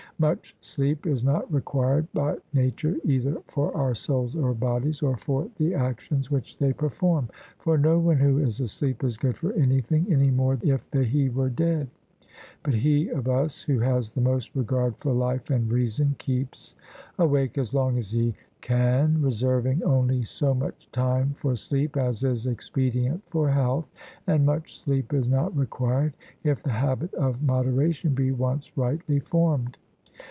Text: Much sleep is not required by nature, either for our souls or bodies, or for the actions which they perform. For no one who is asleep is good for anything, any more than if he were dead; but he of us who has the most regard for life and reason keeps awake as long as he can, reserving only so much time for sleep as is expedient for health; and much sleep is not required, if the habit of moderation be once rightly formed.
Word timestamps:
Much 0.19 0.55
sleep 0.61 1.07
is 1.07 1.23
not 1.23 1.51
required 1.51 2.05
by 2.13 2.35
nature, 2.53 2.95
either 3.05 3.37
for 3.47 3.75
our 3.75 3.95
souls 3.95 4.35
or 4.35 4.53
bodies, 4.53 5.01
or 5.01 5.17
for 5.17 5.49
the 5.57 5.73
actions 5.73 6.29
which 6.29 6.59
they 6.59 6.71
perform. 6.71 7.27
For 7.57 7.75
no 7.75 7.97
one 7.97 8.17
who 8.17 8.37
is 8.37 8.59
asleep 8.59 9.03
is 9.03 9.17
good 9.17 9.35
for 9.35 9.51
anything, 9.53 10.05
any 10.11 10.29
more 10.29 10.57
than 10.57 10.69
if 10.69 10.85
he 10.93 11.29
were 11.29 11.49
dead; 11.49 11.87
but 12.61 12.75
he 12.75 13.09
of 13.09 13.27
us 13.27 13.63
who 13.63 13.79
has 13.79 14.11
the 14.11 14.21
most 14.21 14.55
regard 14.55 14.95
for 14.97 15.11
life 15.11 15.49
and 15.49 15.71
reason 15.71 16.15
keeps 16.19 16.75
awake 17.17 17.57
as 17.57 17.73
long 17.73 17.97
as 17.97 18.11
he 18.11 18.35
can, 18.61 19.23
reserving 19.23 19.81
only 19.81 20.21
so 20.23 20.53
much 20.53 20.87
time 20.91 21.31
for 21.33 21.55
sleep 21.55 21.97
as 21.97 22.23
is 22.23 22.45
expedient 22.45 23.23
for 23.31 23.49
health; 23.49 23.89
and 24.27 24.45
much 24.45 24.77
sleep 24.79 25.15
is 25.15 25.27
not 25.27 25.57
required, 25.57 26.13
if 26.43 26.61
the 26.61 26.69
habit 26.69 27.11
of 27.15 27.41
moderation 27.41 28.13
be 28.13 28.31
once 28.31 28.77
rightly 28.77 29.19
formed. 29.19 29.77